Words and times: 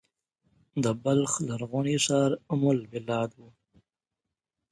د 0.83 0.85
بلخ 1.03 1.31
لرغونی 1.47 1.97
ښار 2.05 2.31
ام 2.53 2.61
البلاد 2.73 3.31
و 3.39 3.41